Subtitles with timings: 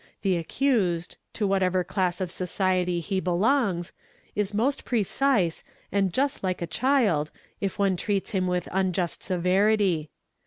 [0.01, 3.93] || EXAMINATION OF ACCUSED 115 to whatever class of society he belongs,
[4.33, 10.09] is most precise, and just like a child, if one treats him with unjust severity.